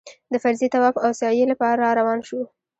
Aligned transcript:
د 0.31 0.33
فرضي 0.43 0.67
طواف 0.73 0.95
او 1.05 1.11
سعيې 1.21 1.45
لپاره 1.51 1.79
راروان 1.85 2.19
شوو. 2.27 2.43